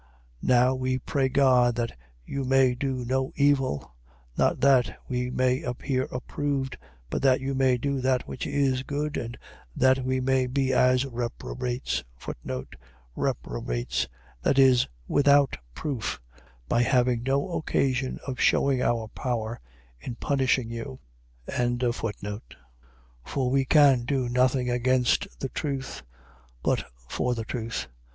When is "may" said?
2.43-2.73, 5.29-5.61, 7.53-7.77, 10.19-10.47